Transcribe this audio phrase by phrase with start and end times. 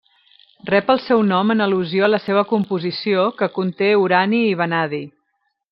[0.69, 5.05] Rep el seu nom en al·lusió a la seva composició, que conté urani i vanadi.